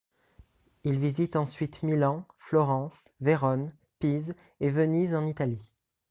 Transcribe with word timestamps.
Il 0.83 0.97
visite 0.97 1.35
ensuite 1.35 1.83
Milan, 1.83 2.25
Florence, 2.39 3.09
Vérone, 3.19 3.71
Pise 3.99 4.33
et 4.59 4.71
Venise 4.71 5.13
en 5.13 5.27
Italie. 5.27 5.69